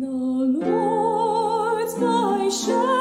[0.00, 2.97] The Lord's my shepherd,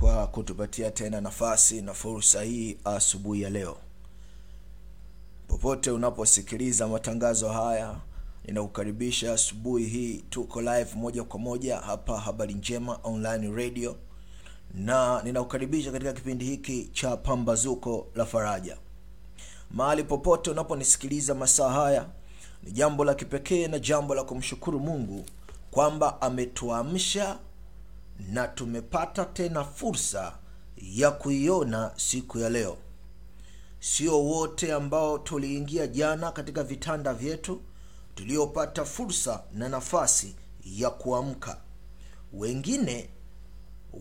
[0.00, 3.76] kwa kutupatia tena nafasi na fursa hii asubuhi ya leo.
[5.48, 7.96] Popote unaposikiliza matangazo haya
[8.44, 13.96] ninakukaribisha asubuhi hii tuko live moja kwa moja hapa habari njema online radio
[14.74, 18.76] na ninakukaribisha katika kipindi hiki cha pambazuko la faraja.
[19.70, 22.06] Mahali popote unaponisikiliza masaa haya
[22.62, 25.24] ni jambo la kipekee na jambo la kumshukuru mungu
[25.70, 27.38] kwamba ametuamsha
[28.18, 30.38] na tumepata tena fursa
[30.76, 32.76] ya kuiona siku ya leo.
[33.80, 37.60] Sio wote ambao tuliingia jana katika vitanda vyetu
[38.14, 40.34] tuliopata fursa na nafasi
[40.64, 41.60] ya kuamka.
[42.32, 43.10] Wengine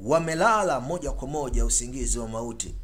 [0.04, 2.76] wamelala moja kwa moja usingizi wa mauti.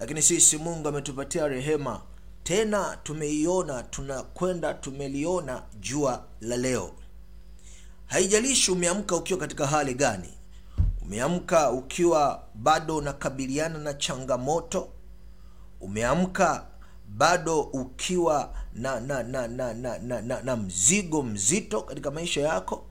[0.00, 2.02] Lakini sisi mungu ametupatia rehema.
[2.42, 6.90] Tena tumeiona tunakwenda tumeliona jua la leo.
[8.06, 10.28] Haijalishi umeamka ukiwa katika hali gani
[11.10, 14.88] umeamka ukiwa bado unakabiliana na changamoto?
[15.80, 16.66] Umeamka
[17.08, 22.84] bado ukiwa na na na na, na, na, na, na mzigo mzito katika maisha yako?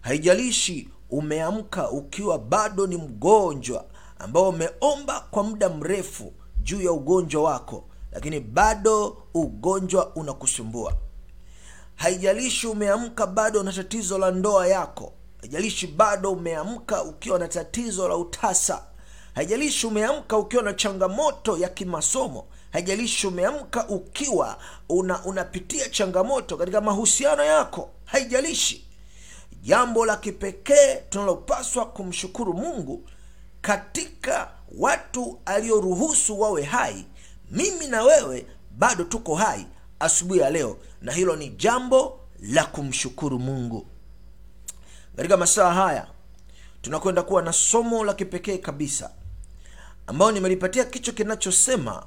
[0.00, 3.84] Haijalishi umeamka ukiwa bado ni mgonjwa
[4.18, 6.32] ambao umeomba kwa muda mrefu
[6.62, 10.92] juu ya ugonjwa wako lakini bado ugonjwa unakusumbua.
[11.94, 15.12] Haijalishi umeamka bado na tatizo la ndoa yako
[15.42, 18.84] haijalishi bado umeamka ukiwa na tatizo la utasa.
[19.34, 22.44] Haijalishi umeamka ukiwa na changamoto ya kimasomo.
[22.72, 24.58] Haijalishi umeamka ukiwa
[24.88, 27.90] una unapitia changamoto katika mahusiano yako.
[28.04, 28.88] Haijalishi.
[29.62, 33.08] Jambo la kipekee tunalopaswa kumshukuru mungu
[33.60, 37.04] katika watu alioruhusu wawe hai
[37.50, 38.46] mimi na wewe
[38.78, 39.66] bado tuko hai
[40.00, 40.76] asubuhi ya leo.
[41.00, 43.86] Na hilo ni jambo la kumshukuru mungu
[45.16, 46.06] katika masaa haya
[46.82, 49.10] tunakwenda kuwa na somo la kipekee kabisa
[50.06, 52.06] ambayo nimelipatia kichwa kinachosema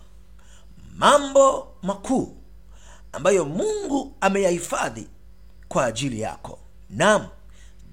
[0.98, 2.38] mambo makuu
[3.12, 5.07] ambayo mungu ameyahifadhi
[5.68, 6.60] kwa ajili yako.
[6.90, 7.28] Nam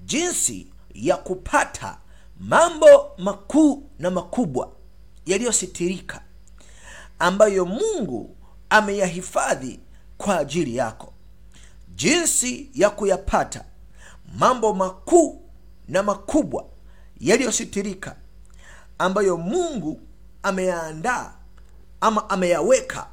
[0.05, 1.97] jinsi ya kupata
[2.39, 4.71] mambo makuu na makubwa
[5.25, 6.21] yaliyositirika
[7.19, 8.35] ambayo mungu
[8.69, 9.79] ameyahifadhi
[10.17, 11.13] kwa ajili yako.
[11.95, 13.65] Jinsi ya kuyapata
[14.37, 15.41] mambo makuu
[15.87, 16.65] na makubwa
[17.19, 18.15] yaliyositirika
[18.97, 20.01] ambayo mungu
[20.43, 21.33] ameyaandaa
[22.01, 23.07] ama ameyaweka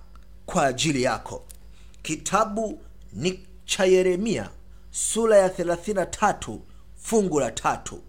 [0.46, 1.44] kwa ajili yako.
[2.02, 2.80] Kitabu
[3.12, 4.50] ni cha yeremia
[4.90, 6.58] sura ya 33
[6.96, 8.00] fungu la tatu.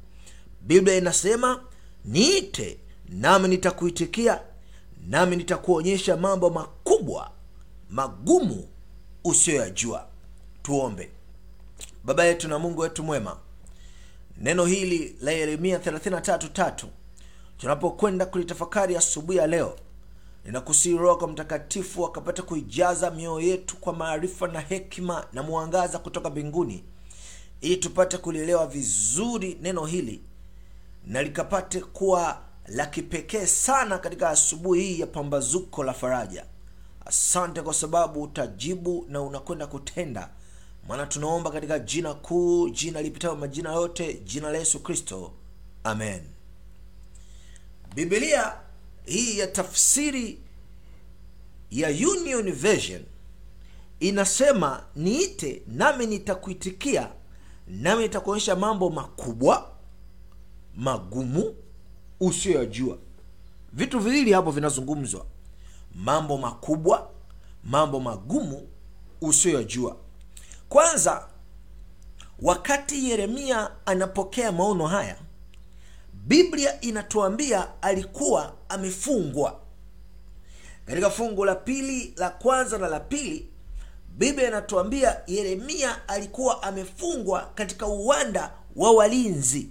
[0.62, 1.64] Biblia inasema
[2.06, 2.80] niite
[3.10, 4.40] nami nitakuitikia
[5.08, 7.32] nami nitakuonyesha mambo makubwa
[7.90, 8.68] magumu
[9.24, 10.08] usiyoyajua.
[10.64, 11.12] Tuombe
[12.04, 13.38] baba yetu na mungu wetu mwema.
[14.38, 16.86] Neno hili la yeremia 333
[17.58, 19.76] tunapokwenda kulitafakari asubuhi ya leo
[20.46, 26.30] ninakusii roho kwa mtakatifu akapata kuijaza mioyo yetu kwa maarifa na hekima na mwangaza kutoka
[26.30, 26.84] mbinguni
[27.62, 30.22] ili tupate kulielewa vizuri neno hili
[31.08, 36.46] na likapate kuwa la kipekee sana katika asubuhi hii ya pambazuko la faraja.
[37.06, 40.30] Asante kwa sababu utajibu na unakwenda kutenda
[40.88, 45.32] maana tunaomba katika jina kuu jina lipitayo majina yote jina la yesu kristo.
[45.84, 46.22] Amen.
[47.96, 48.54] Bibilia
[49.06, 50.40] hii ya tafsiri
[51.72, 53.02] ya union version
[54.00, 57.10] inasema niite nami nitakuitikia
[57.68, 59.72] nami nitakuonyesha mambo makubwa
[60.76, 61.56] magumu
[62.20, 62.98] usiyoyajua.
[63.74, 65.26] Vitu viwili hapo vinazungumzwa.
[65.96, 67.10] Mambo makubwa
[67.64, 68.68] mambo magumu
[69.22, 69.98] usiyoyajua
[70.72, 71.28] kwanza
[72.42, 75.16] wakati yeremia anapokea maono haya
[76.14, 79.60] biblia inatuambia alikuwa amefungwa.
[80.86, 83.50] Katika fungu la pili la kwanza na la pili
[84.18, 89.70] biblia inatuambia yeremia alikuwa amefungwa katika uwanda wa walinzi.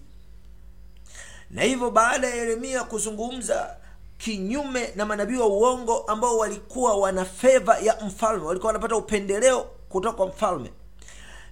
[1.51, 3.77] Na hivyo baada ya yeremia kuzungumza
[4.19, 10.17] kinyume na manabii wa uongo ambao walikuwa wana feva ya mfalme walikuwa wanapata upendeleo kutoka
[10.17, 10.71] kwa mfalme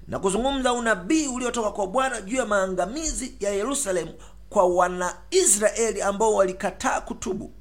[0.09, 4.15] na kuzungumza unabii uliotoka kwa bwana juu ya maangamizi ya yerusalemu
[4.49, 7.53] kwa wanaisraeli ambao walikataa kutubu.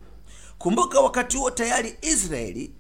[0.58, 2.74] Kumbuka wakati huo tayari israeli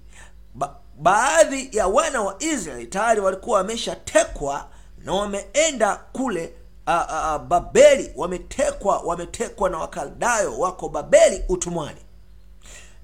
[0.55, 4.69] ba- baadhi ya wana wa israeli tayari walikuwa wameshatekwa
[5.05, 6.53] na wameenda kule
[6.85, 8.11] a, a, a, babeli.
[8.15, 11.99] Wametekwa wametekwa na wakaldayo wako babeli utumwani.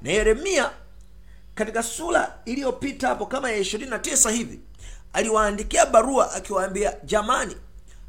[0.01, 0.69] Na yeremia
[1.55, 4.59] katika sura iliyopita hapo kama ya 29 hivi
[5.13, 7.55] aliwaandikia barua akiwaambia jamani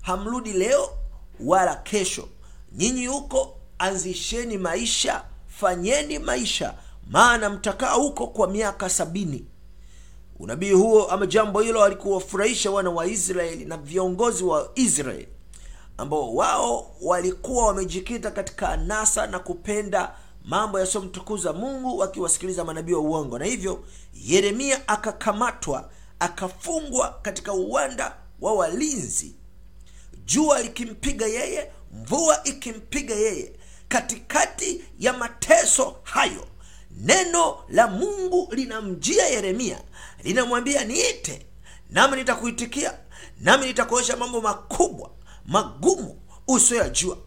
[0.03, 0.89] hamrudi leo
[1.41, 2.29] wala kesho.
[2.73, 6.75] Nyinyi huko anzisheni maisha fanyeni maisha
[7.11, 9.47] maana mtakaa huko kwa miaka sabini.
[10.39, 15.29] Unabii huo ama jambo hilo alikuwafurahisha wana wa israeli na viongozi wa israeli
[15.99, 20.15] ambao wao walikuwa wamejikita katika anasa na kupenda
[20.45, 23.39] mambo yasiyomtukuza mungu wakiwasikiliza manabii wa uongo.
[23.39, 23.85] Na hivyo
[24.15, 25.91] yeremia akakamatwa
[26.25, 29.35] akafungwa katika uwanda wa walinzi.
[30.25, 33.53] Jua likimpiga yeye mvua ikimpiga yeye.
[33.89, 36.47] Katikati ya mateso hayo
[36.91, 39.79] neno la mungu linamjia yeremia
[40.23, 41.47] linamwambia niite
[41.91, 42.99] nami nitakuitikia
[43.41, 45.11] nami nitakuonyesha mambo makubwa
[45.47, 47.19] magumu usiyoyajua.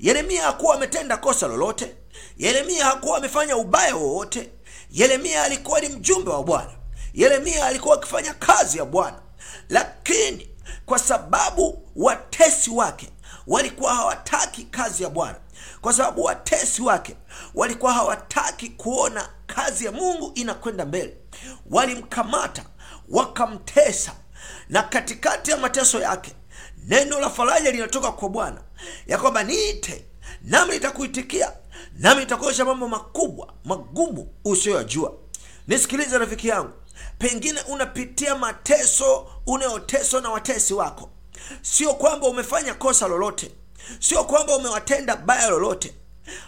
[0.00, 1.94] Yeremia hakuwa ametenda kosa lolote.
[2.38, 4.50] Yeremia hakuwa amefanya ubaya wowote.
[4.90, 6.77] Yeremia alikuwa ni mjumbe wa bwana
[7.22, 9.18] yeremia alikuwa akifanya kazi ya bwana.
[9.68, 10.48] Lakini
[10.86, 13.08] kwa sababu watesi wake
[13.46, 15.38] walikuwa hawataki kazi ya bwana.
[15.80, 17.16] Kwa sababu watesi wake
[17.54, 21.16] walikuwa hawataki kuona kazi ya mungu inakwenda mbele.
[21.70, 22.64] Walimkamata
[23.08, 24.12] wakamtesa.
[24.68, 26.32] Na katikati ya mateso yake
[26.86, 28.60] neno la faraja linatoka kwa bwana.
[29.06, 30.04] Ya kwamba niite
[30.42, 31.52] nami nitakuitikia
[31.98, 35.12] nami nitakuonyesha mambo makubwa magumu usiyoyajua.
[35.68, 36.72] Nisikilize rafiki yangu
[37.18, 41.10] pengine unapitia mateso unayoteswa na watesi wako.
[41.62, 43.50] Sio kwamba umefanya kosa lolote.
[44.00, 45.94] Sio kwamba umewatenda baya lolote.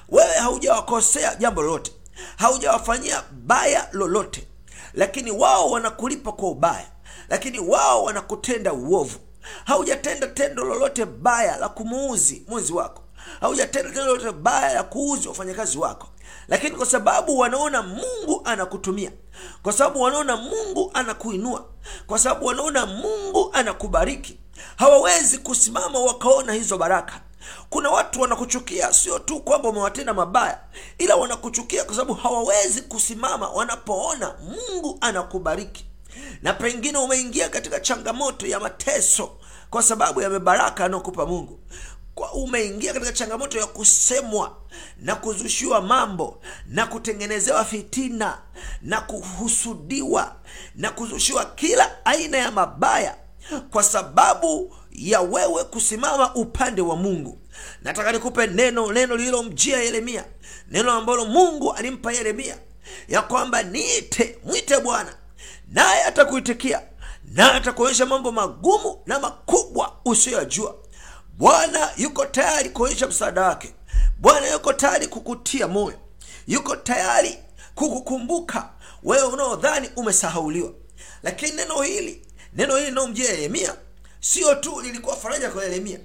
[0.09, 1.93] Wewe haujawakosea jambo lolote.
[2.37, 4.47] Haujawafanyia baya lolote.
[4.95, 6.87] Lakini wao wanakulipa kwa ubaya.
[7.29, 9.19] Lakini wao wanakutenda uovu.
[9.65, 13.03] Haujatenda tendo lolote baya la kumuuzi mwenzi wako
[13.41, 16.09] haujatenda tendo lolote baya la kuuzi wafanyakazi wako.
[16.49, 19.13] Lakini kwa sababu wanaona mungu anakutumia
[19.63, 21.65] kwa sababu wanaona mungu anakuinua
[22.07, 24.39] kwa sababu wanaona mungu anakubariki
[24.77, 27.21] hawawezi kusimama wakaona hizo baraka.
[27.71, 30.61] Kuna watu wanakuchukia sio tu kwamba umewatenda mabaya
[30.99, 35.87] ila wanakuchukia kwa sababu hawawezi kusimama wanapoona mungu anakubariki.
[36.43, 39.31] Na pengine umeingia katika changamoto ya mateso
[39.71, 41.59] kwa sababu ya mibaraka anayokupa mungu
[42.21, 44.57] kwa umeingia katika changamoto ya kusemwa
[44.99, 48.39] na kuzushiwa mambo na kutengenezewa fitina
[48.83, 50.37] na kuhusudiwa
[50.75, 53.17] na kuzushiwa kila aina ya mabaya
[53.71, 57.39] kwa sababu ya wewe kusimama upande wa mungu.
[57.83, 60.25] Nataka nikupe neno neno lililomjia yeremia
[60.71, 62.59] neno ambalo mungu alimpa yeremia
[63.09, 65.15] ya kwamba niite mwite bwana
[65.69, 66.83] naye atakuitikia
[67.25, 70.75] naye atakuonyesha mambo magumu na makubwa usiyoyajua
[71.41, 73.75] bwana yuko tayari kuonyesha msaada wake.
[74.19, 75.99] Bwana yuko tayari kukutia moyo.
[76.47, 77.39] Yuko tayari
[77.75, 78.69] kukukumbuka
[79.03, 80.73] wewe unaodhani umesahauliwa.
[81.23, 83.75] Lakini neno hili neno hili linalomjia yeremia
[84.21, 85.99] sio tu lilikuwa faraja kwa yeremia.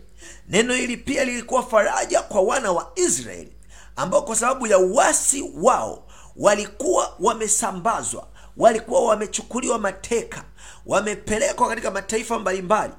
[0.49, 3.51] Neno hili pia lilikuwa faraja kwa wana wa israeli
[3.95, 8.27] ambao kwa sababu ya uasi wao walikuwa wamesambazwa
[8.57, 10.43] walikuwa wamechukuliwa mateka
[10.85, 12.93] wamepelekwa katika mataifa mbalimbali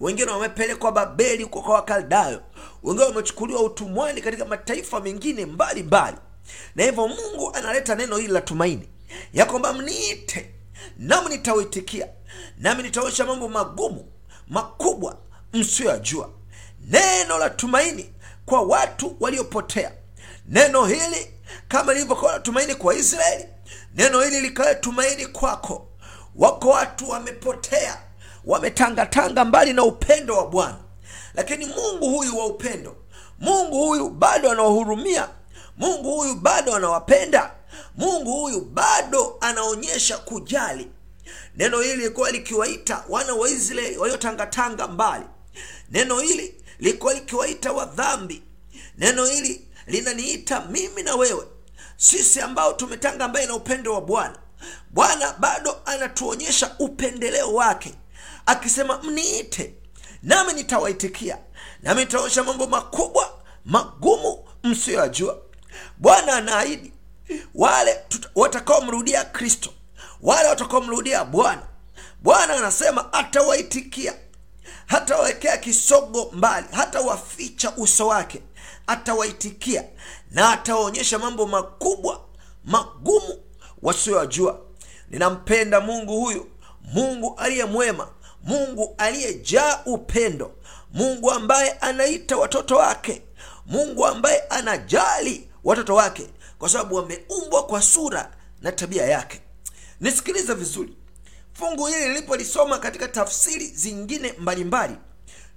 [0.00, 2.42] wengine wamepelekwa babeli kwa wakaldayo.
[2.82, 6.16] Wengine wamechukuliwa utumwani katika mataifa mengine mbalimbali.
[6.74, 8.88] Na hivyo mungu analeta neno hili la tumaini.
[9.32, 10.54] Ya kwamba mniite
[10.98, 12.08] nami nitawitikia
[12.58, 14.06] nami nitaonyesha mambo magumu
[14.48, 15.16] makubwa
[15.52, 16.30] msiyoyajua.
[16.80, 18.12] Neno la tumaini
[18.46, 19.92] kwa watu waliopotea.
[20.48, 21.30] Neno hili
[21.68, 23.44] kama lilivyokuwa la tumaini kwa israeli
[23.94, 25.86] neno hili likawe tumaini kwako.
[26.36, 27.98] Wako watu wamepotea
[28.44, 30.78] wametangatanga mbali na upendo wa bwana.
[31.34, 32.96] Lakini mungu huyu wa upendo
[33.38, 35.28] mungu huyu bado anawahurumia
[35.76, 37.54] mungu huyu bado anawapenda
[37.96, 40.88] mungu huyu bado anaonyesha kujali.
[41.56, 45.24] Neno hili lilikuwa likiwaita wana wa israeli waliotangatanga mbali.
[45.90, 48.42] Neno hili lilikuwa likiwaita wadhambi
[48.98, 51.46] neno hili linaniita mimi na wewe
[51.96, 54.38] sisi ambao tumetanga mbali na upendo wa bwana.
[54.90, 57.94] Bwana bado anatuonyesha upendeleo wake
[58.46, 59.74] akisema mniite
[60.22, 61.38] nami nitawaitikia
[61.82, 65.38] nami nitaonyesha mambo makubwa magumu msiyoyajua
[65.98, 66.92] bwana anaahidi
[67.54, 68.00] wale
[68.34, 69.70] watakaomrudia kristo
[70.22, 71.62] wale watakaomrudia bwana
[72.22, 74.14] bwana anasema atawaitikia
[74.86, 78.42] hatawawekea kisogo mbali hata waficha uso wake
[78.86, 79.84] atawaitikia
[80.30, 82.20] na atawaonyesha mambo makubwa
[82.64, 83.40] magumu
[83.82, 84.60] wasiyoyajua.
[85.10, 86.46] ninampenda mungu huyu
[86.82, 88.08] mungu aliye mwema
[88.44, 90.54] mungu aliyejaa upendo.
[90.92, 93.22] Mungu ambaye anaita watoto wake.
[93.66, 96.26] Mungu ambaye anajali watoto wake.
[96.58, 98.32] Kwa sababu wameumbwa kwa sura
[98.62, 99.40] na tabia yake.
[100.00, 100.96] Nisikilize vizuri.
[101.52, 104.96] Fungu hili nilipolisoma katika tafsiri zingine mbalimbali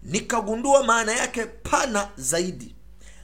[0.04, 2.76] nikagundua maana yake pana zaidi.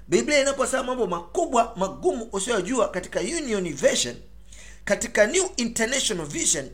[0.08, 4.16] Biblia inaposema mambo makubwa magumu usiyojua katika union version
[4.86, 6.70] katika new international vision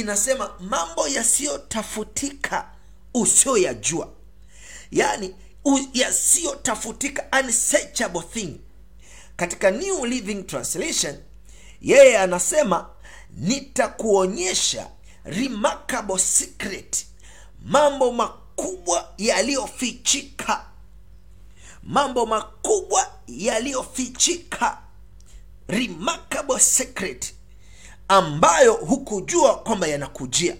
[0.00, 2.68] inasema mambo yasiyotafutika
[3.14, 4.08] usiyoyajua
[4.90, 5.34] yaani
[5.94, 8.60] yasiyotafutika unsearchable thing.
[9.36, 11.16] Katika new living translation
[11.80, 12.90] yeye anasema
[13.30, 14.90] nitakuonyesha
[15.24, 17.06] remarkable secret
[17.64, 20.64] mambo makubwa yaliyofichika.
[21.82, 24.78] Mambo makubwa yaliyofichika.
[25.68, 27.34] Remarkable secret
[28.08, 30.56] ambayo hukujua kwamba yanakujia.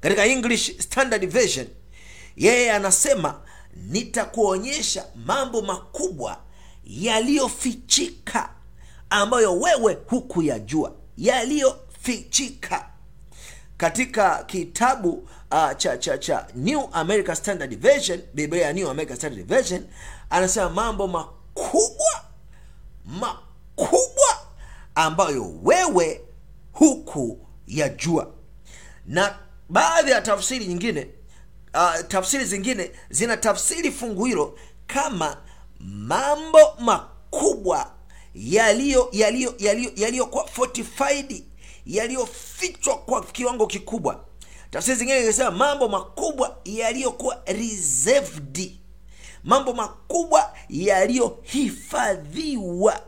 [0.00, 1.66] Katika english standard version
[2.36, 3.40] yeye anasema
[3.76, 6.38] nitakuonyesha mambo makubwa
[6.84, 8.50] yaliyofichika
[9.10, 10.92] ambayo wewe hukuyajua.
[11.18, 12.88] Yaliyofichika.
[13.76, 15.10] Katika kitabu
[15.50, 19.86] uh, cha cha cha new america standard version biblia ya new america standard version
[20.30, 22.24] anasema mambo makubwa
[23.04, 24.38] makubwa
[24.94, 26.20] ambayo wewe
[26.78, 28.34] huku ya jua.
[29.06, 31.08] na baadhi ya tafsiri nyingine
[31.74, 35.36] uh, tafsiri zingine zina tafsiri fungu hilo kama
[35.80, 37.90] mambo makubwa
[38.34, 41.44] yaliyo yaliyo yaliyo yaliyokuwa fortified
[41.86, 44.24] yaliyofichwa kwa kiwango kikubwa
[44.70, 48.72] tafsiri zingine zinasema mambo makubwa yaliyokuwa reserved
[49.44, 53.02] mambo makubwa yaliyohifadhiwa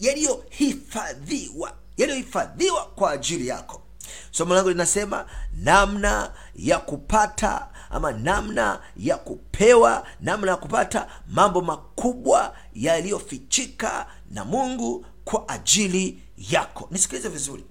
[0.00, 3.82] yaliyohifadhiwa yaliyohifadhiwa kwa ajili yako.
[4.30, 5.26] Somo langu linasema
[5.56, 15.06] namna ya kupata ama namna ya kupewa namna ya kupata mambo makubwa yaliyofichika na mungu
[15.24, 16.88] kwa ajili yako.
[16.90, 17.64] Nisikilize vizuri.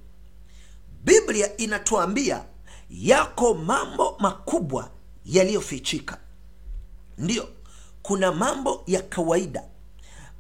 [1.03, 2.43] Biblia inatuambia
[2.89, 4.91] yako mambo makubwa
[5.25, 6.17] yaliyofichika.
[7.17, 7.49] Ndiyo
[8.01, 9.63] kuna mambo ya kawaida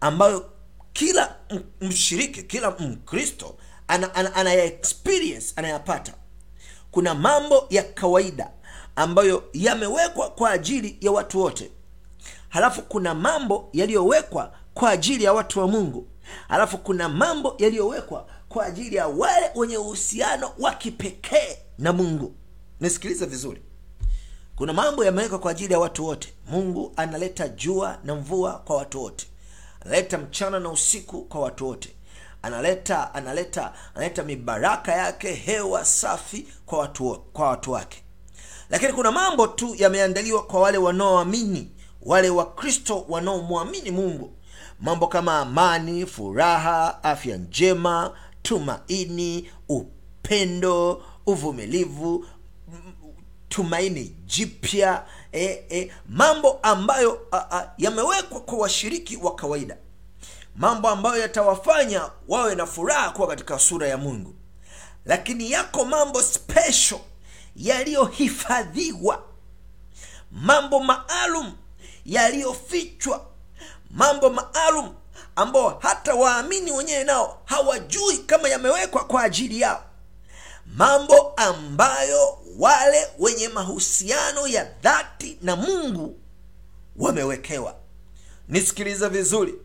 [0.01, 0.49] ambayo
[0.93, 1.35] kila
[1.81, 3.55] mshiriki kila mkristo
[3.87, 6.13] ana, ana, experience anayapata.
[6.91, 8.51] Kuna mambo ya kawaida
[8.95, 11.71] ambayo yamewekwa kwa ajili ya watu wote.
[12.49, 16.07] Halafu kuna mambo yaliyowekwa kwa ajili ya watu wa mungu.
[16.47, 22.35] Halafu kuna mambo yaliyowekwa kwa ajili ya wale wenye uhusiano wa kipekee na mungu.
[22.79, 23.61] Nisikilize vizuri.
[24.55, 26.33] Kuna mambo yamewekwa kwa ajili ya watu wote.
[26.47, 29.27] Mungu analeta jua na mvua kwa watu wote.
[29.85, 31.89] Analeta mchana na usiku kwa watu wote
[32.41, 38.03] analeta analeta analeta mibaraka yake hewa safi kwa watu, kwa watu wake.
[38.69, 44.33] Lakini kuna mambo tu yameandaliwa kwa wale wanaoamini wale wakristo wanaomwamini mungu.
[44.79, 52.25] Mambo kama amani furaha afya njema tumaini upendo uvumilivu
[53.49, 57.19] tumaini jipya e, e, mambo ambayo
[57.77, 59.77] yamewekwa kwa washiriki wa kawaida
[60.57, 64.35] mambo ambayo yatawafanya wawe na furaha kuwa katika sura ya mungu.
[65.05, 66.99] Lakini yako mambo special
[67.55, 69.23] yaliyohifadhiwa
[70.31, 71.53] mambo maalum
[72.05, 73.25] yaliyofichwa
[73.91, 74.93] mambo maalum
[75.35, 79.83] ambao hata waamini wenyewe nao hawajui kama yamewekwa kwa ajili yao.
[80.75, 86.19] Mambo ambayo wale wenye mahusiano ya dhati na mungu
[86.95, 87.75] wamewekewa.
[88.47, 89.55] Nisikilize vizuri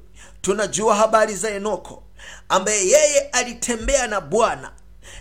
[0.43, 2.03] tunajua habari za henoko
[2.49, 4.73] ambaye yeye alitembea na bwana.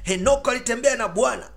[0.03, 1.49] Henoko alitembea na bwana.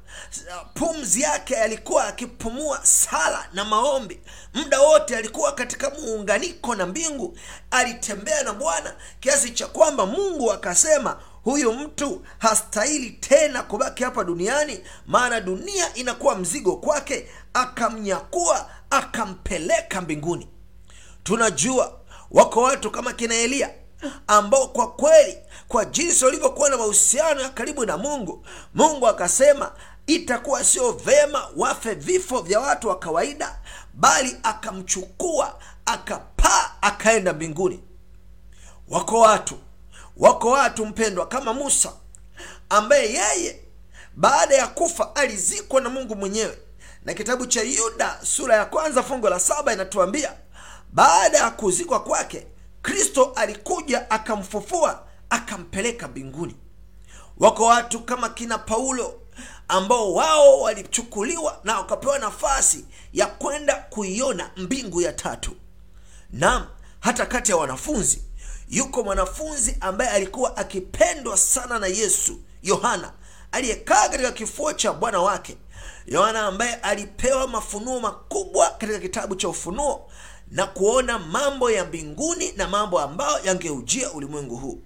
[0.74, 4.20] Pumzi yake alikuwa akipumua sala na maombi.
[4.54, 7.38] Muda wote alikuwa katika muunganiko na mbingu.
[7.70, 14.80] Alitembea na bwana kiasi cha kwamba mungu akasema huyu mtu hastahili tena kubaki hapa duniani
[15.06, 17.28] maana dunia inakuwa mzigo kwake.
[17.54, 20.48] Akamnyakua akampeleka mbinguni.
[21.22, 22.00] Tunajua
[22.34, 23.70] wako watu kama kina eliya
[24.26, 25.38] ambao kwa kweli
[25.68, 29.72] kwa jinsi walivyokuwa na mahusiano ya karibu na mungu mungu akasema
[30.06, 33.58] itakuwa sio vema wafe vifo vya watu wa kawaida
[33.94, 37.80] bali akamchukua akapaa akaenda mbinguni.
[38.88, 39.58] Wako watu
[40.16, 41.92] wako watu mpendwa kama musa
[42.70, 43.60] ambaye yeye
[44.16, 46.58] baada ya kufa alizikwa na mungu mwenyewe.
[47.04, 50.32] Na kitabu cha yuda sura ya kwanza fungu la saba inatuambia
[50.94, 52.46] baada ya kuzikwa kwake
[52.82, 56.56] kristo alikuja akamfufua akampeleka mbinguni.
[57.38, 59.20] Wako watu kama kina paulo
[59.68, 65.56] ambao wao walichukuliwa na wakapewa nafasi ya kwenda kuiona mbingu ya tatu.
[66.30, 66.66] Naam
[67.00, 68.22] hata kati ya wanafunzi
[68.68, 73.12] yuko mwanafunzi ambaye alikuwa akipendwa sana na yesu yohana
[73.52, 75.56] aliyekaa katika kifuo cha bwana wake.
[76.06, 80.10] Yohana ambaye alipewa mafunuo makubwa katika kitabu cha ufunuo
[80.54, 84.78] na kuona mambo ya mbinguni na mambo ambayo yangeujia ulimwengu huu.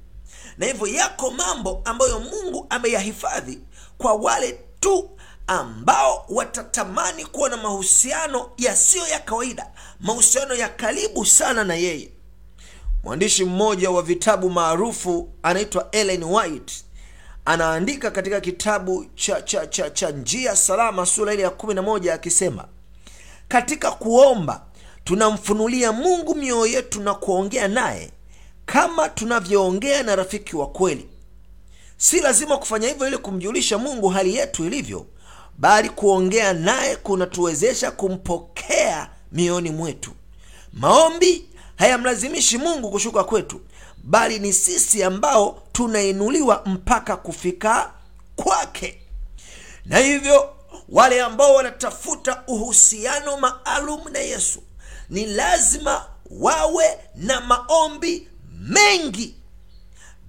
[0.59, 3.59] Na hivyo yako mambo ambayo mungu ameyahifadhi
[3.99, 5.11] kwa wale tu
[5.47, 12.11] ambao watatamani kuwa na mahusiano yasiyo ya kawaida mahusiano ya karibu sana na yeye.
[13.05, 16.85] Mwandishi mmoja wa vitabu maarufu anaitwa ellen white
[17.45, 22.69] anaandika katika kitabu cha cha cha, cha njia salama sura ile ya 11 akisema
[23.49, 24.67] katika kuomba
[25.13, 28.11] tunamfunulia mungu mioyo yetu na kuongea naye
[28.67, 31.09] kama tunavyoongea na rafiki wa kweli.
[31.97, 35.07] Si lazima kufanya hivyo ili kumjulisha mungu hali yetu ilivyo
[35.59, 40.11] bali kuongea naye kunatuwezesha kumpokea mioyoni mwetu.
[40.73, 43.61] Maombi hayamlazimishi mungu kushuka kwetu
[44.05, 47.93] bali ni sisi ambao tunainuliwa mpaka kufika
[48.37, 49.01] kwake.
[49.85, 50.51] Na hivyo
[50.89, 54.63] wale ambao wanatafuta uhusiano maalum na yesu
[55.11, 58.29] ni lazima wawe na maombi
[58.61, 59.35] mengi.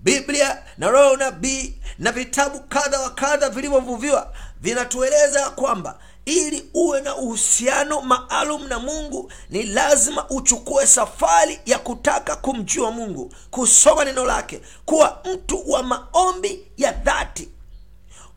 [0.03, 7.15] Biblia na roho nabii na vitabu kadha wa kadha vilivyovuviwa vinatueleza kwamba ili uwe na
[7.15, 14.61] uhusiano maalum na mungu ni lazima uchukue safari ya kutaka kumjua mungu kusoma neno lake
[14.85, 17.49] kuwa mtu wa maombi ya dhati.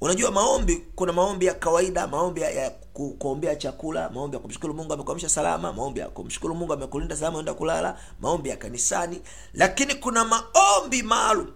[0.01, 5.29] Unajua maombi kuna maombi ya kawaida maombi ya, kuombea chakula maombi ya kumshukuru mungu amekuamsha
[5.29, 9.23] salama maombi ya kumshukuru mungu amekulinda salama unaenda kulala maombi ya kanisani.
[9.55, 11.47] Lakini kuna maombi maalum.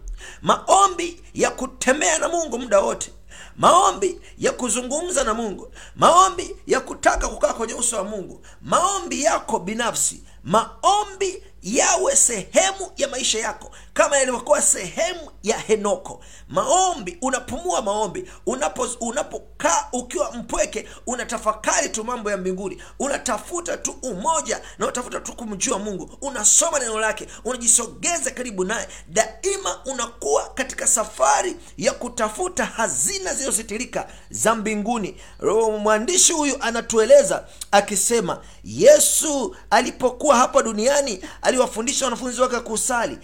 [0.42, 3.12] Maombi ya kutembea na mungu muda wote.
[3.56, 5.72] Maombi ya kuzungumza na mungu.
[5.96, 8.40] Maombi ya kutaka kukaa kwenye uso wa mungu.
[8.62, 10.22] Maombi yako binafsi.
[10.44, 16.20] Maombi yawe sehemu ya maisha yako kama yalivyokuwa sehemu ya henoko.
[16.48, 18.30] Maombi unapumua maombi.
[18.46, 22.82] Unapo unapokaa ukiwa mpweke unatafakari tu mambo ya mbinguni.
[22.98, 26.10] Unatafuta tu umoja na unatafuta tu kumjua mungu.
[26.20, 27.26] Unasoma neno lake.
[27.44, 28.88] Unajisogeza karibu naye.
[29.08, 35.16] Daima unakuwa katika safari ya kutafuta hazina zilizositirika za mbinguni.
[35.80, 43.18] Mwandishi huyu anatueleza akisema yesu alipokuwa hapa duniani aliwafundisha wanafunzi wake kusali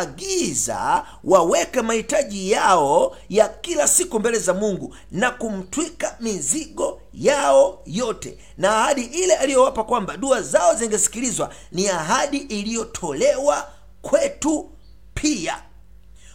[0.00, 8.38] aliwaagiza waweke mahitaji yao ya kila siku mbele za mungu na kumtwika mizigo yao yote.
[8.58, 13.70] Na ahadi ile aliyowapa kwamba dua zao zingesikilizwa ni ahadi iliyotolewa
[14.02, 14.70] kwetu
[15.14, 15.62] pia.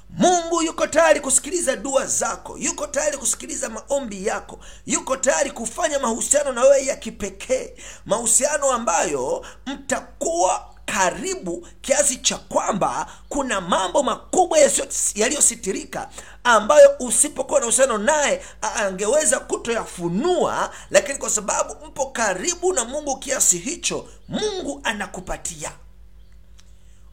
[0.10, 6.52] Mungu yuko tayari kusikiliza dua zako yuko tayari kusikiliza maombi yako yuko tayari kufanya mahusiano
[6.54, 7.74] na wewe ya kipekee
[8.06, 14.60] mahusiano ambayo mtakuwa karibu kiasi cha kwamba kuna mambo makubwa
[15.16, 16.10] yaliyositirika
[16.44, 18.42] ambayo usipokuwa na uhusiano naye
[18.76, 25.72] angeweza kutoyafunua lakini kwa sababu mpo karibu na mungu kiasi hicho mungu anakupatia.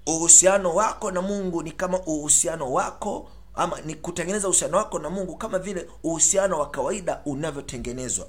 [0.06, 5.36] Uhusiano wako na mungu ni kama uhusiano wako ama ni kutengeneza uhusiano wako na mungu
[5.36, 8.26] kama vile uhusiano wa kawaida unavyotengenezwa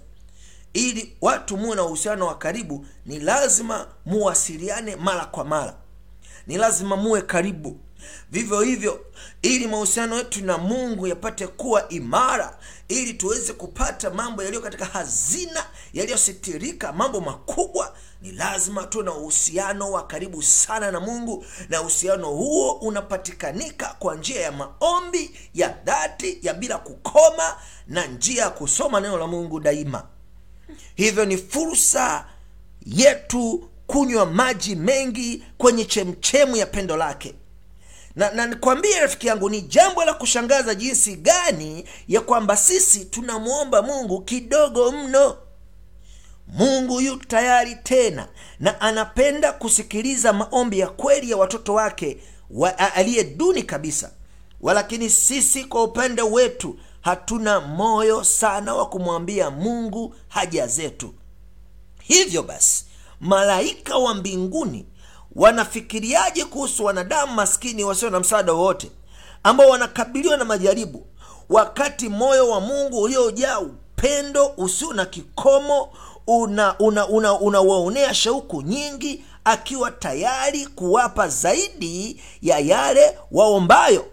[0.73, 5.75] ili watu muwe na uhusiano wa karibu ni lazima muwasiliane mara kwa mara.
[6.47, 7.77] Ni lazima muwe karibu.
[8.31, 9.05] Vivyo hivyo
[9.41, 12.57] ili mahusiano yetu na mungu yapate kuwa imara
[12.87, 19.91] ili tuweze kupata mambo yaliyo katika hazina yaliyositirika mambo makubwa ni lazima tuwe na uhusiano
[19.91, 26.39] wa karibu sana na mungu na uhusiano huo unapatikanika kwa njia ya maombi ya dhati
[26.41, 27.55] ya bila kukoma
[27.87, 30.03] na njia ya kusoma neno la mungu daima
[30.95, 32.25] hivyo ni fursa
[32.85, 37.33] yetu kunywa maji mengi kwenye chemchemu ya pendo lake.
[38.15, 43.81] Na, na nikwambie rafiki yangu ni jambo la kushangaza jinsi gani ya kwamba sisi tunamwomba
[43.81, 45.37] mungu kidogo mno.
[46.47, 48.27] Mungu yu tayari tena
[48.59, 52.17] na anapenda kusikiliza maombi ya kweli ya watoto wake
[52.49, 54.11] wa, aliye duni kabisa.
[54.61, 61.13] Walakini sisi kwa upande wetu hatuna moyo sana wa kumwambia mungu haja zetu.
[62.01, 62.85] Hivyo basi
[63.19, 64.85] malaika wa mbinguni
[65.35, 68.91] wanafikiriaje kuhusu wanadamu maskini wasio na msaada wowote
[69.43, 71.07] ambao wanakabiliwa na majaribu
[71.49, 75.89] wakati moyo wa mungu uliojaa upendo usio na kikomo
[76.27, 84.05] unawaonea una, una, una shauku nyingi akiwa tayari kuwapa zaidi ya yale waombayo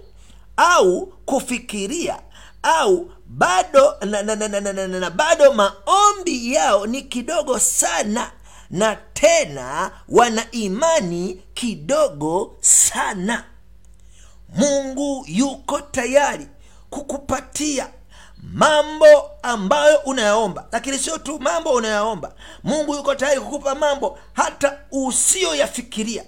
[0.57, 2.19] au kufikiria
[2.63, 8.31] au bado na, na, na, na, na, na, na, bado maombi yao ni kidogo sana
[8.71, 13.45] na tena wana imani kidogo sana.
[14.49, 16.47] Mungu yuko tayari
[16.91, 17.89] kukupatia
[18.43, 22.33] mambo ambayo unayaomba lakini sio tu mambo unayaomba.
[22.65, 26.25] Mungu yuko tayari kukupa mambo hata usiyoyafikiria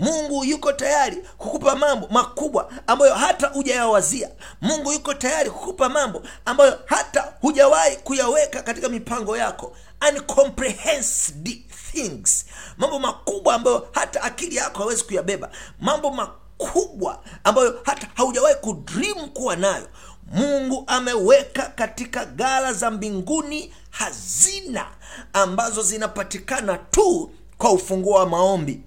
[0.00, 4.30] mungu yuko tayari kukupa mambo makubwa ambayo hata hujayawazia.
[4.60, 9.76] Mungu yuko tayari kukupa mambo ambayo hata hujawahi kuyaweka katika mipango yako.
[10.08, 12.46] Uncomprehended things.
[12.78, 15.50] Mambo makubwa ambayo hata akili yako hawezi kuyabeba.
[15.80, 19.88] Mambo makubwa ambayo hata haujawahi kudream kuwa nayo.
[20.32, 24.86] Mungu ameweka katika gala za mbinguni hazina
[25.32, 28.80] ambazo zinapatikana tu kwa ufunguo wa maombi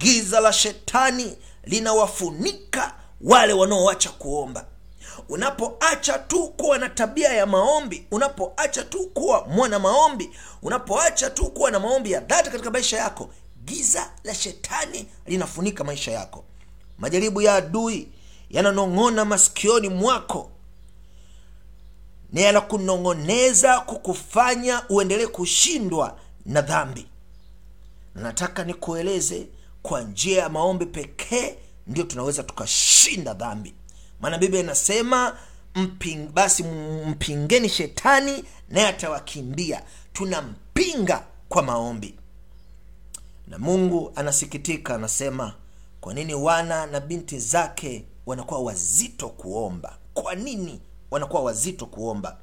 [0.00, 4.66] giza la shetani linawafunika wale wanaoacha kuomba.
[5.28, 10.30] Unapoacha tu kuwa na tabia ya maombi unapoacha tu kuwa mwana maombi
[10.62, 13.30] unapoacha tu kuwa na maombi ya dhati katika maisha yako
[13.64, 16.44] giza la shetani linafunika maisha yako.
[16.98, 18.08] Majaribu ya adui
[18.50, 20.50] yananong'ona masikioni mwako.
[22.32, 27.06] Na yanakunong'oneza kukufanya uendelee kushindwa na dhambi.
[28.14, 29.46] Na nataka nikueleze
[29.82, 31.54] kwa njia ya maombi pekee
[31.86, 33.74] ndio tunaweza tukashinda dhambi.
[34.20, 35.36] Maana biblia inasema
[35.74, 36.62] mping, basi
[37.06, 39.82] mpingeni shetani naye atawakimbia.
[40.12, 42.14] Tunampinga kwa maombi.
[43.46, 45.54] Na mungu anasikitika anasema
[46.00, 49.96] kwa nini wana na binti zake wanakuwa wazito kuomba?
[50.14, 52.36] Kwa nini wanakuwa wazito kuomba?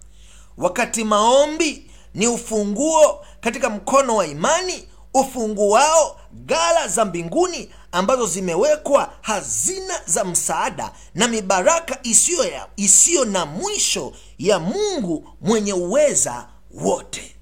[0.58, 4.88] Wakati maombi ni ufunguo katika mkono wa imani
[5.20, 14.14] ufunguao gala za mbinguni ambazo zimewekwa hazina za msaada na mibaraka isiyo isiyo na mwisho
[14.38, 17.36] ya mungu mwenye uweza wote.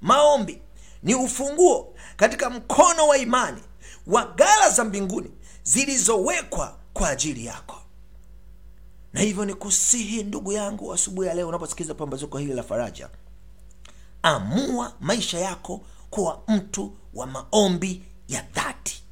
[0.00, 0.62] Maombi
[1.02, 3.62] ni ufunguo katika mkono wa imani
[4.06, 5.30] wa ghala za mbinguni
[5.62, 7.76] zilizowekwa kwa ajili yako.
[9.12, 13.08] Na hivyo ni kusihi ndugu yangu asubuhi ya leo unaposikiliza pambazuko hili la faraja
[14.22, 15.80] amua maisha yako
[16.10, 19.02] kuwa mtu wa maombi ya dhati.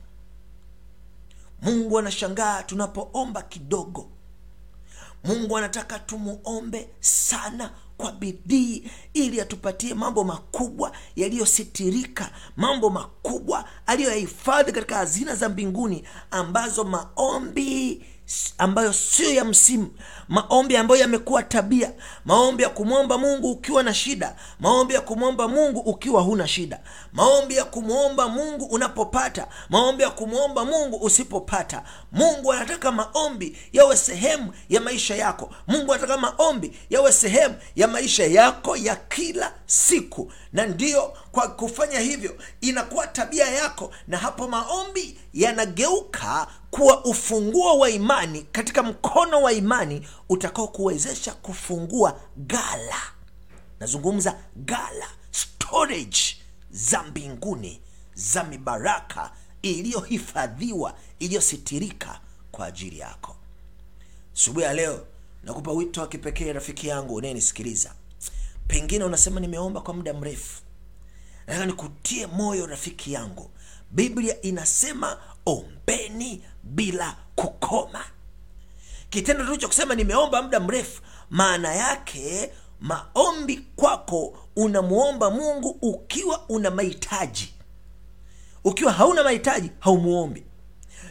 [1.63, 4.11] Mungu anashangaa tunapoomba kidogo.
[5.25, 14.97] Mungu anataka tumuombe sana kwa bidii ili atupatie mambo makubwa yaliyositirika mambo makubwa aliyoyahifadhi katika
[14.97, 18.05] hazina za mbinguni ambazo maombi
[18.59, 19.91] ambayo sio ya msimu.
[20.29, 21.93] Maombi ambayo yamekuwa tabia.
[22.25, 24.37] Maombi ya kumwomba mungu ukiwa na shida.
[24.61, 26.81] Maombi ya kumwomba mungu ukiwa huna shida.
[27.13, 29.49] Maombi ya kumwomba mungu unapopata.
[29.69, 31.83] Maombi ya kumwomba mungu usipopata.
[32.13, 35.51] Mungu anataka maombi yawe sehemu ya maisha yako.
[35.67, 40.33] Mungu anataka maombi yawe sehemu ya maisha yako ya kila siku.
[40.53, 47.91] Na ndiyo kwa kufanya hivyo inakuwa tabia yako na hapo maombi yanageuka kuwa ufunguo wa
[47.91, 48.43] imani.
[48.53, 52.97] Katika mkono wa imani utakao kuwezesha kufungua gala.
[53.81, 56.21] Nazungumza gala storage
[56.71, 57.81] za mbinguni
[58.15, 59.31] za mibaraka
[59.63, 62.21] iliyohifadhiwa iliyositirika
[62.53, 63.37] kwa ajili yako.
[64.33, 65.07] Subuhi ya leo
[65.43, 67.95] nakupa wito wa kipekee rafiki yangu unayenisikiliza.
[68.69, 70.63] Pengine unasema nimeomba kwa muda mrefu
[71.49, 73.51] nataka nikutie moyo rafiki yangu.
[73.91, 78.05] Biblia inasema ombeni bila kukoma.
[79.11, 86.71] Kitendo tu cha kusema nimeomba muda mrefu maana yake maombi kwako unamwomba mungu ukiwa una
[86.71, 87.55] mahitaji.
[88.65, 90.45] Ukiwa hauna mahitaji haumuombi.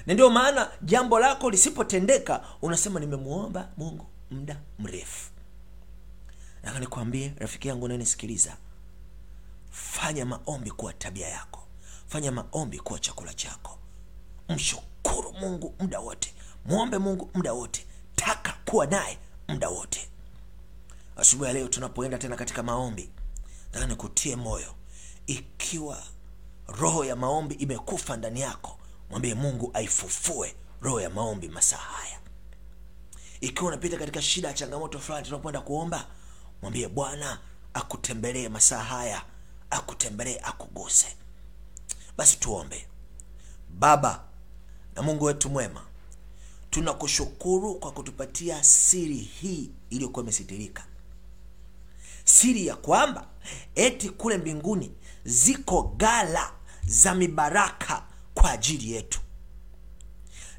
[0.06, 5.30] Na ndio maana jambo lako lisipotendeka unasema nimemwomba mungu muda mrefu.
[6.64, 8.58] Nataka nikwambie rafiki yangu unayenisikiliza
[9.82, 11.68] fanya maombi kuwa tabia yako.
[12.08, 13.78] Fanya maombi kuwa chakula chako.
[14.50, 16.34] Mshukuru mungu muda wote.
[16.66, 17.86] Mwombe mungu muda wote.
[18.16, 20.10] Taka kuwa naye muda wote.
[21.16, 23.10] Asubuhi ya leo tunapoenda tena katika maombi
[23.66, 24.76] nataka nikutie moyo.
[25.28, 26.04] Ikiwa
[26.68, 28.78] roho ya maombi imekufa ndani yako
[29.10, 32.20] mwambie mungu aifufue roho ya maombi masaa haya.
[33.42, 36.08] Ikiwa unapita katika shida ya changamoto fulani tunapoenda kuomba
[36.62, 37.40] mwambie bwana
[37.74, 39.22] akutembelee masaa haya
[40.08, 41.08] akutembelee akuguse.
[42.18, 42.88] Basi tuombe.
[43.70, 44.24] Baba
[44.96, 45.84] na mungu wetu mwema
[46.70, 50.84] tunakushukuru kwa kutupatia siri hii iliyokuwa imesitirika.
[52.24, 53.28] Siri ya kwamba
[53.76, 54.92] eti kule mbinguni
[55.26, 56.52] ziko gala
[56.86, 59.20] za mibaraka kwa ajili yetu.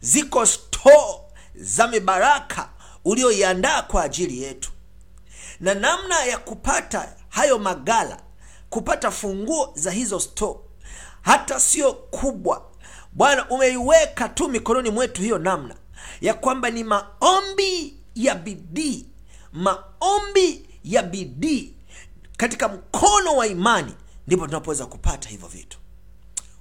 [0.01, 1.19] Ziko store
[1.55, 2.71] za mibaraka
[3.05, 4.73] ulioiandaa kwa ajili yetu.
[5.61, 8.23] Na namna ya kupata hayo magala
[8.71, 10.59] kupata funguo za hizo store,
[11.23, 12.65] hata sio kubwa.
[13.13, 15.75] Bwana umeiweka tu mikononi mwetu hiyo namna
[16.21, 19.07] ya kwamba ni maombi ya bidii
[19.53, 21.75] maombi ya bidii.
[22.37, 23.95] Katika mkono wa imani
[24.27, 25.79] ndipo tunapoweza kupata hivyo vitu.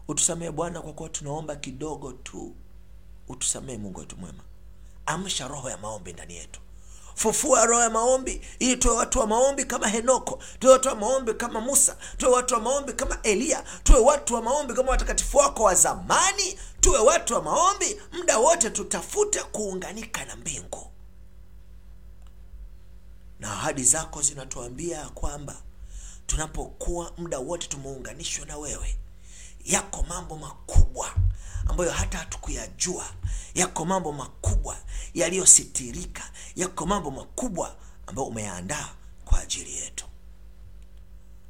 [0.07, 2.55] Utusamehe bwana kwa kuwa tunaomba kidogo tu.
[3.27, 4.43] Utusamehe mungu wetu mwema.
[5.05, 6.59] Amsha roho ya maombi ndani yetu
[7.17, 11.33] fufua roho ya maombi ili tuwe watu wa maombi kama henoko tuwe watu wa maombi
[11.33, 15.63] kama musa tuwe watu wa maombi kama eliya tuwe watu wa maombi kama watakatifu wako
[15.63, 18.01] wa zamani tuwe watu wa maombi.
[18.11, 20.91] Muda wote tutafute kuunganika na mbingu.
[23.39, 25.55] Na ahadi zako zinatuambia kwamba
[26.27, 28.97] tunapokuwa muda wote tumeunganishwa na wewe
[29.65, 31.11] yako mambo makubwa
[31.67, 33.05] ambayo hata hatukuyajua
[33.57, 34.77] yako mambo makubwa
[35.13, 37.75] yaliyositirika yako mambo makubwa
[38.07, 38.89] ambayo umeyaandaa
[39.25, 40.05] kwa ajili yetu.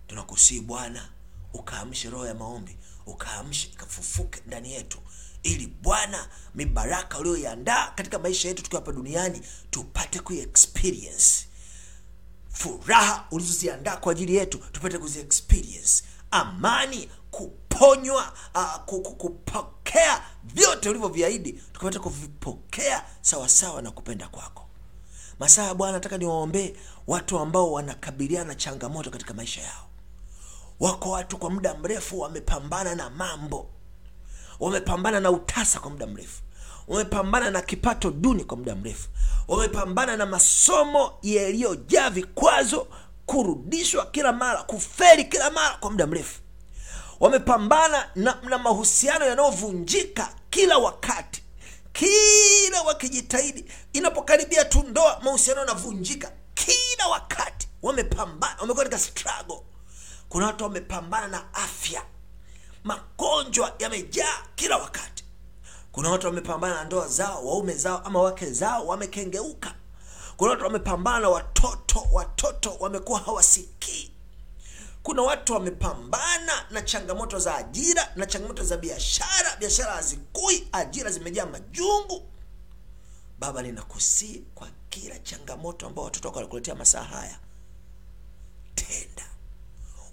[0.07, 1.09] Tunakusii bwana
[1.53, 4.97] ukaamshe roho ya maombi ukaamshe ikafufuke ndani yetu
[5.43, 9.41] ili bwana mibaraka ulioiandaa katika maisha yetu tukiwa hapa duniani
[9.71, 11.47] tupate kuiexperience.
[12.49, 16.03] Furaha ulizoziandaa kwa ajili yetu tupate kuziexperience.
[16.31, 17.09] Amani
[17.77, 18.75] kuponywa uh,
[19.17, 24.63] kupokea vyote ulivyoviahidi tukapata kuvipokea sawasawa na kupenda kwako.
[25.39, 26.75] Masaa bwana nataka niwaombee
[27.07, 29.87] watu ambao wanakabiliana na changamoto katika maisha yao.
[30.79, 33.69] Wako watu kwa muda mrefu wamepambana na mambo.
[34.59, 36.41] Wamepambana na utasa kwa muda mrefu.
[36.87, 39.09] Wamepambana na kipato duni kwa muda mrefu.
[39.47, 42.87] Wamepambana na masomo yaliyojaa vikwazo
[43.25, 46.39] kurudishwa kila mara kuferi kila mara kwa muda mrefu
[47.19, 51.43] wamepambana na, na mahusiano yanayovunjika kila wakati.
[51.93, 57.67] Kila wakijitahidi inapokaribia tu ndoa mahusiano yanavunjika kila wakati.
[57.81, 59.59] Wamepambana wamekuwa katika struggle.
[60.29, 62.01] Kuna watu wamepambana na afya.
[62.83, 65.23] Magonjwa yamejaa kila wakati.
[65.91, 69.75] Kuna watu wamepambana na ndoa zao waume zao ama wake zao wamekengeuka.
[70.37, 74.11] Kuna watu wamepambana na watoto watoto wamekuwa hawasikii
[75.07, 79.55] kuna watu wamepambana na changamoto za ajira na changamoto za biashara.
[79.55, 82.23] Biashara hazikui ajira zimejaa majungu.
[83.39, 87.39] Baba ninakusii kwa kila changamoto ambao watoto wako walikuletea masaa haya
[88.75, 89.25] tenda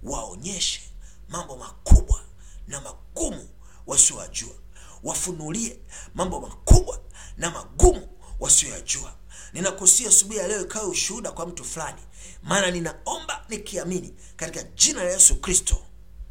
[0.02, 0.80] waonyeshe
[1.28, 2.20] mambo makubwa
[2.68, 3.48] na magumu
[3.86, 4.54] wasiowajua
[5.02, 5.78] wafunulie
[6.14, 7.00] mambo makubwa
[7.36, 8.08] na magumu
[8.40, 9.14] wasioyajua
[9.52, 12.02] ninakusia asubuhi ya leo ikawe ushuhuda kwa mtu fulani
[12.42, 15.76] maana ninaomba nikiamini katika jina la yesu kristo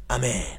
[0.08, 0.58] amen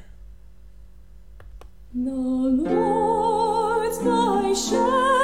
[3.98, 5.15] The shepherd.